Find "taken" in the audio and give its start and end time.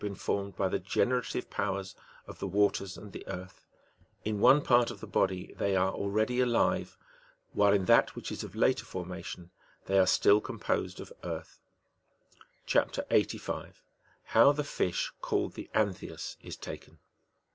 16.57-16.97